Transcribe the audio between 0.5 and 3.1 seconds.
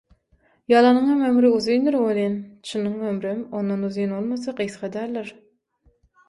Ýalanyňam ömri uzyndyr welin, çynyň